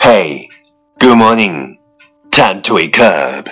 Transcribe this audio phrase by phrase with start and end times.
[0.00, 0.48] Hey,
[1.00, 1.78] good morning.
[2.30, 3.48] Time to wake up.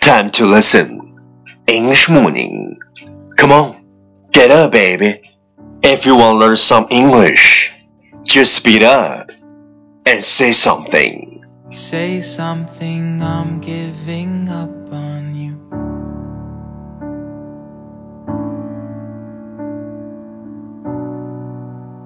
[0.00, 1.20] Time to listen.
[1.68, 2.78] English morning.
[3.36, 3.84] Come on,
[4.32, 5.20] get up, baby.
[5.82, 7.70] If you want to learn some English,
[8.22, 9.30] just speed up
[10.06, 11.44] and say something.
[11.70, 14.70] Say something, I'm giving up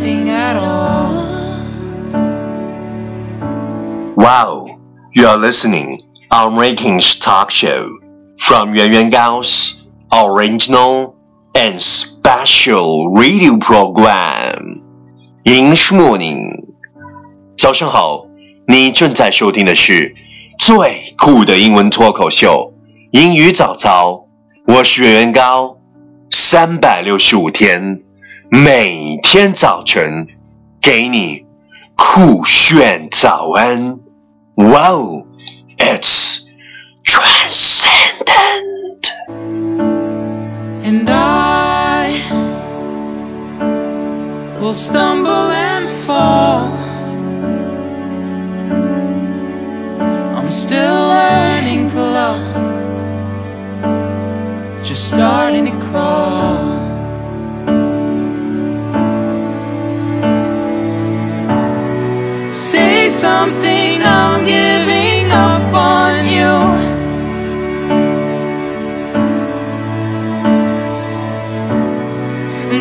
[0.00, 1.12] nothing at all.
[4.16, 4.78] Wow,
[5.12, 5.98] you are listening
[6.30, 7.98] on Rankings Talk Show
[8.38, 11.14] from Yuan Yuan Gao's original
[11.54, 14.80] and special radio program
[15.44, 16.64] English Morning。
[17.58, 18.26] 早上好，
[18.66, 20.14] 你正在收听的是
[20.58, 22.72] 最酷的英文脱口秀——
[23.12, 24.24] 英语早操。
[24.68, 25.76] 我是袁元高，
[26.30, 28.00] 三百六十五天，
[28.50, 30.26] 每天早晨
[30.80, 31.44] 给你
[31.96, 33.98] 酷炫早安。
[34.56, 35.26] Wow,
[35.78, 36.46] it's
[37.04, 37.86] transcendent.
[40.82, 42.22] And I
[44.60, 46.89] will stumble and fall.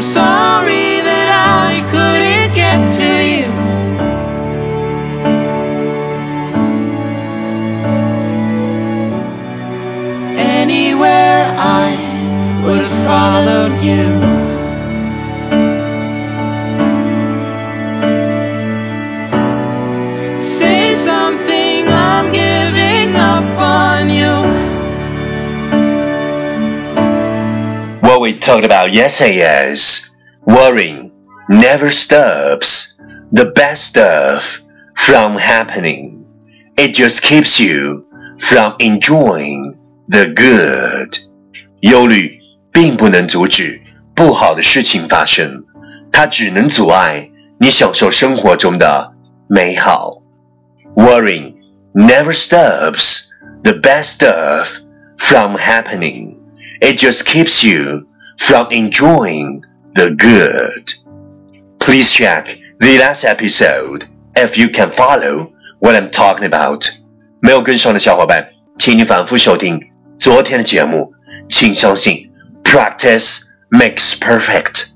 [0.00, 1.28] I'm sorry that
[1.69, 3.50] I couldn't get to you.
[10.39, 14.20] Anywhere I would have followed you.
[28.40, 30.09] talked about yesterday is
[30.46, 31.12] worrying
[31.50, 32.98] never stops
[33.31, 34.62] the best stuff
[34.96, 36.26] from happening.
[36.78, 38.06] It just keeps you
[38.40, 39.78] from enjoying
[40.08, 41.20] the good.
[41.81, 42.40] 忧虑
[42.72, 43.81] 并不能阻止
[44.16, 45.64] 不好的事情发生，
[46.12, 49.12] 它只能阻碍你享受生活中的
[49.48, 50.22] 美好。
[50.96, 51.56] Worrying
[51.94, 53.26] never stops
[53.64, 54.68] the best stuff
[55.18, 56.38] from happening.
[56.81, 58.08] It just keeps you
[58.40, 59.62] from enjoying
[59.94, 60.94] the good.
[61.80, 64.06] Please check the last episode
[64.36, 66.88] if you can follow what I'm talking about.
[67.42, 68.50] 没有跟上的小伙伴，
[68.80, 69.80] 请你反复收听
[70.20, 71.14] 昨天的节目。
[71.48, 72.31] 请相信，
[72.64, 74.88] practice makes perfect.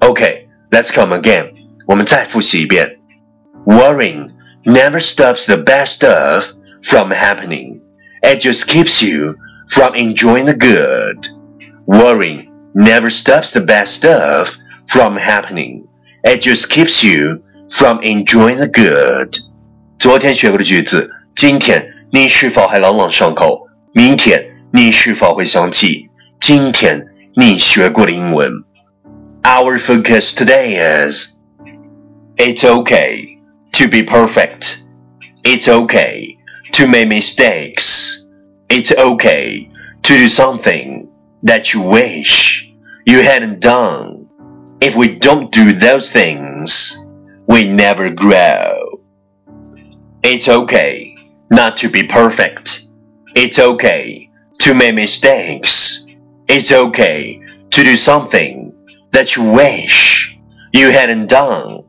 [0.00, 1.52] Okay, let's come again.
[1.86, 2.98] 我们再复习一遍。
[3.66, 4.30] Worrying
[4.64, 6.46] never stops the best stuff
[6.82, 7.80] from happening.
[8.22, 9.36] It just keeps you
[9.68, 11.28] from enjoying the good.
[11.86, 14.56] Worrying never stops the best stuff
[14.86, 15.84] from happening.
[16.24, 19.36] It just keeps you from enjoying the good.
[19.98, 23.66] 昨天学过的句子，今天你是否还朗朗上口？
[23.92, 26.08] 明天你是否会想起
[26.40, 27.06] 今天
[27.36, 28.50] 你学过的英文？
[29.42, 30.78] Our focus today
[31.08, 31.36] is
[32.36, 33.38] It's okay
[33.72, 34.78] to be perfect.
[35.44, 36.38] It's okay
[36.72, 38.26] to make mistakes.
[38.68, 39.68] It's okay
[40.02, 41.05] to do something
[41.42, 42.72] that you wish
[43.06, 44.28] you hadn't done.
[44.80, 46.98] If we don't do those things,
[47.46, 49.00] we never grow.
[50.22, 51.16] It's okay
[51.50, 52.88] not to be perfect.
[53.34, 54.30] It's okay
[54.60, 56.06] to make mistakes.
[56.48, 57.40] It's okay
[57.70, 58.72] to do something
[59.12, 60.38] that you wish
[60.72, 61.80] you hadn't done.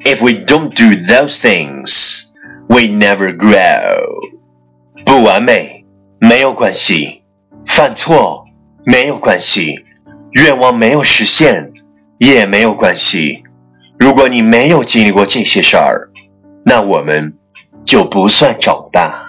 [0.00, 2.32] If we don't do those things,
[2.68, 4.20] we never grow.
[5.04, 5.84] 不完美
[6.18, 7.22] 没有关系，
[7.66, 8.44] 犯错
[8.85, 9.75] 没有关系，
[10.31, 11.71] 愿望没有实现
[12.17, 13.43] 也没有关系。
[13.99, 16.09] 如果你没有经历过这些事儿，
[16.65, 17.33] 那我们
[17.85, 19.25] 就不算长大。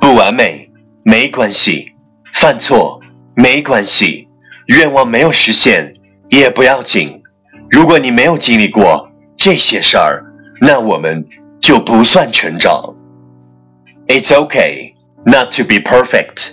[0.00, 0.70] 不完美
[1.02, 1.92] 没关系，
[2.32, 3.00] 犯错
[3.34, 4.28] 没关系，
[4.66, 5.92] 愿望没有实现
[6.30, 7.22] 也不要紧。
[7.70, 10.24] 如果你没有经历过这些事儿，
[10.60, 11.26] 那我们
[11.60, 12.94] 就不算成长。
[14.06, 14.94] It's okay
[15.24, 16.52] not to be perfect.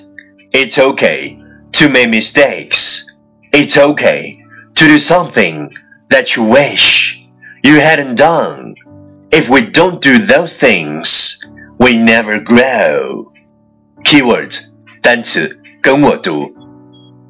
[0.52, 1.38] It's okay
[1.75, 3.07] to make mistakes.
[3.53, 4.43] It's okay
[4.75, 5.71] to do something
[6.11, 7.27] that you wish
[7.63, 8.75] you hadn't done.
[9.33, 11.41] If we don't do those things,
[11.79, 13.33] we never grow.
[14.05, 14.59] Keyword
[15.03, 16.55] 单词跟我读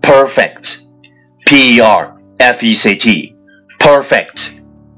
[0.01, 0.81] perfect
[1.47, 3.37] p e r f e c t
[3.79, 4.51] perfect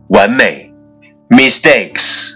[0.08, 0.72] 完美
[1.28, 2.34] mistakes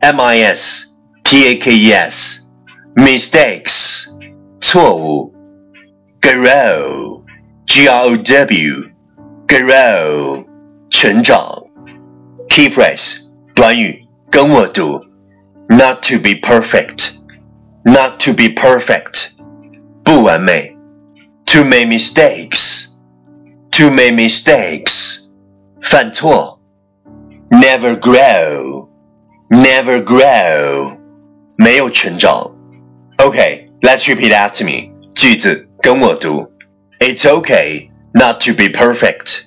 [0.00, 0.86] m i s
[1.22, 2.40] t a k e s
[2.94, 4.06] mistakes
[4.60, 5.31] 错误
[6.22, 7.22] grow
[7.66, 8.90] g r o w
[9.46, 10.44] grow
[10.90, 11.38] 成长
[12.48, 15.00] key phrase 短语跟我读
[15.68, 17.18] not to be perfect
[17.84, 19.30] not to be perfect
[20.02, 20.76] 不完美
[21.46, 22.88] to make mistakes
[23.70, 25.28] to make mistakes
[25.80, 26.60] 犯错
[27.50, 28.88] never grow
[29.50, 30.96] never grow
[31.56, 32.54] 没有成长
[33.18, 36.50] Okay, let's repeat after me 句子 跟我读
[36.98, 39.42] It's okay not to be perfect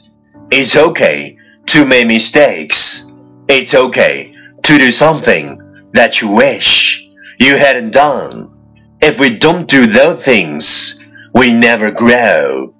[0.49, 1.35] It's okay
[1.67, 3.05] to make mistakes
[3.47, 4.33] It's okay
[4.63, 5.57] to do something
[5.93, 7.07] that you wish
[7.39, 8.55] you hadn't done.
[9.01, 11.03] If we don't do those things,
[11.33, 12.73] we never grow.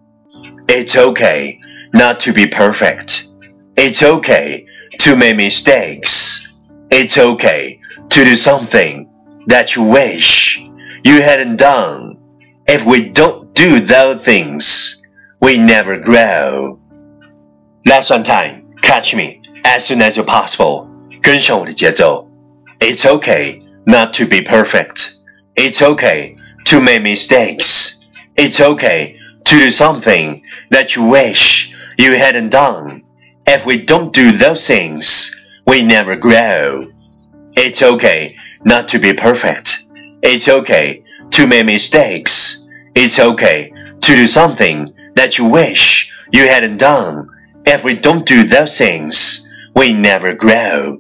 [0.69, 1.59] It's okay
[1.93, 3.27] not to be perfect.
[3.75, 4.65] It's okay
[4.99, 6.47] to make mistakes.
[6.91, 7.79] It's okay
[8.09, 9.09] to do something
[9.47, 10.63] that you wish
[11.03, 12.17] you hadn't done.
[12.67, 15.01] If we don't do those things,
[15.41, 16.79] we never grow.
[17.85, 20.87] Last one time, catch me as soon as you're possible.
[21.21, 22.27] 跟上我的节奏。
[22.79, 25.13] It's okay not to be perfect.
[25.55, 26.33] It's okay
[26.65, 27.99] to make mistakes.
[28.35, 33.03] It's okay to do something that you wish you hadn't done.
[33.45, 35.31] If we don't do those things,
[35.65, 36.87] we never grow.
[37.55, 39.83] It's okay not to be perfect.
[40.23, 42.67] It's okay to make mistakes.
[42.93, 43.71] It's okay
[44.01, 47.27] to do something that you wish you hadn't done.
[47.65, 49.41] If we don't do those things,
[49.73, 50.99] we never grow.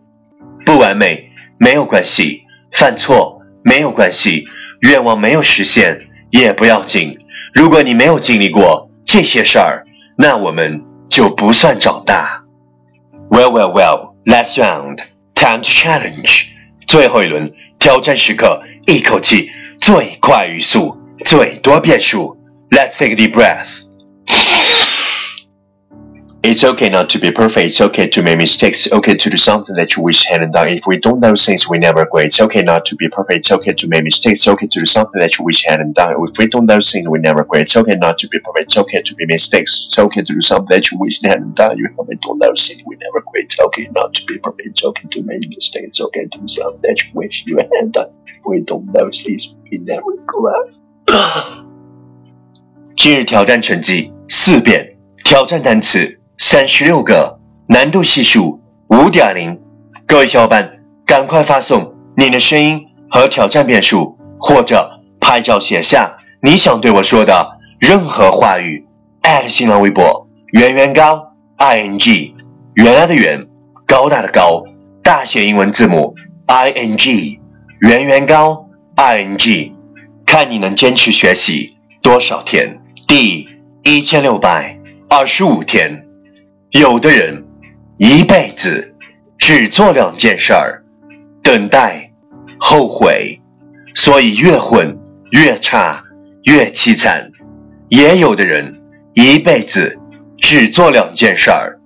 [0.65, 2.43] 不完美，没有关系。
[2.71, 4.45] 犯错没有关系，
[4.81, 5.99] 愿望没有实现
[6.31, 7.17] 也不要紧。
[7.53, 9.83] 如果你没有经历过这些事儿，
[10.17, 12.43] 那我们就不算长大。
[13.29, 14.11] Well, well, well.
[14.23, 14.99] Last round,
[15.33, 16.45] time to challenge.
[16.85, 19.49] 最后一轮挑战时刻，一口气
[19.79, 22.37] 最快语速，最多变数。
[22.69, 23.81] Let's take a deep breath.
[26.43, 27.67] It's okay not to be perfect.
[27.67, 28.87] It's okay to make mistakes.
[28.87, 30.69] It's okay to do something that you wish hadn't done.
[30.69, 32.23] If we don't know things, we never grow.
[32.23, 33.37] It's okay not to be perfect.
[33.37, 34.39] It's okay to make mistakes.
[34.39, 36.15] It's okay to do something that you wish hadn't done.
[36.17, 37.61] If we don't know things, we never grow.
[37.61, 38.73] It's okay not to be perfect.
[38.73, 39.83] It's okay to make mistakes.
[39.85, 41.77] It's okay to do something that you wish hadn't done.
[41.77, 43.35] If we don't know things, we never grow.
[43.35, 44.67] It's okay not to be perfect.
[44.67, 45.85] It's okay to make mistakes.
[45.89, 48.09] It's okay to do something that you wish you hadn't done.
[48.48, 50.70] We don't know things, we never grow.
[52.96, 59.60] 今日挑战成绩四遍，挑战单词三十六个，难度系数五点零。
[60.06, 68.86] 各位小伙伴，赶快发送你的声音和挑战遍数，或者拍照写下你想对我说的任何话语。
[69.48, 72.32] 新浪微博圆圆高 i n g，
[72.74, 73.44] 原来的圆，
[73.84, 74.62] 高大的高，
[75.02, 76.14] 大写英文字母
[76.46, 77.40] i n g，
[77.80, 79.74] 圆圆高 i n g，
[80.24, 82.80] 看你能坚持学习多少天。
[83.06, 83.46] 第
[83.82, 84.78] 一千六百
[85.10, 86.06] 二十五天。
[86.70, 87.46] 有的人
[87.98, 88.94] 一辈子
[89.36, 90.82] 只做两件事儿：
[91.42, 92.10] 等待、
[92.58, 93.38] 后悔，
[93.94, 94.98] 所以越混
[95.32, 96.02] 越差，
[96.44, 97.30] 越凄惨。
[97.90, 98.80] 也有的人
[99.12, 99.98] 一辈子
[100.38, 101.78] 只做两件事儿：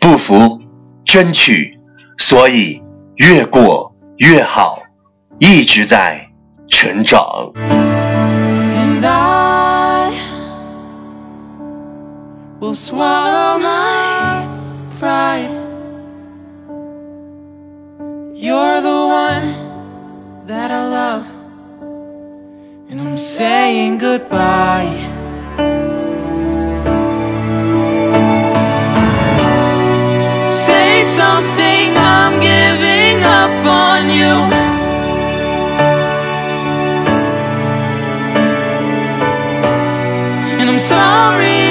[0.00, 0.60] 不服、
[1.04, 1.78] 争取，
[2.18, 2.82] 所以
[3.16, 4.82] 越过越好，
[5.39, 6.27] 一直在
[6.67, 7.51] 成长。
[7.55, 10.11] And I
[12.59, 14.45] will swallow my
[14.99, 15.49] pride.
[18.35, 21.25] You're the one that I love,
[22.89, 25.14] and I'm saying goodbye.
[40.88, 41.65] Sorry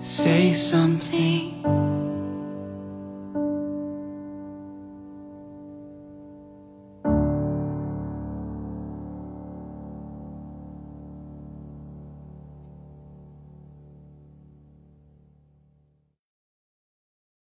[0.00, 1.79] Say something.